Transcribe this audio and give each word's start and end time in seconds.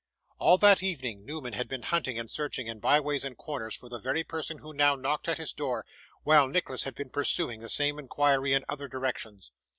All 0.39 0.57
that 0.57 0.81
evening, 0.81 1.25
Newman 1.27 1.53
had 1.53 1.67
been 1.67 1.83
hunting 1.83 2.17
and 2.17 2.27
searching 2.27 2.65
in 2.65 2.79
byways 2.79 3.23
and 3.23 3.37
corners 3.37 3.75
for 3.75 3.87
the 3.87 3.99
very 3.99 4.23
person 4.23 4.57
who 4.57 4.73
now 4.73 4.95
knocked 4.95 5.27
at 5.27 5.37
his 5.37 5.53
door, 5.53 5.85
while 6.23 6.47
Nicholas 6.47 6.85
had 6.85 6.95
been 6.95 7.11
pursuing 7.11 7.59
the 7.59 7.69
same 7.69 7.99
inquiry 7.99 8.53
in 8.53 8.65
other 8.67 8.87
directions. 8.87 9.51